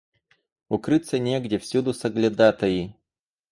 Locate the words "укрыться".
0.77-1.19